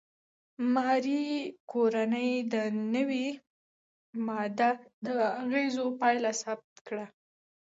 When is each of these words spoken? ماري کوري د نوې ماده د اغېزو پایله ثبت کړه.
ماري 0.73 1.25
کوري 1.71 2.31
د 2.53 2.55
نوې 2.93 3.27
ماده 4.25 4.71
د 5.05 5.07
اغېزو 5.41 5.85
پایله 5.99 6.31
ثبت 6.43 6.73
کړه. 6.87 7.05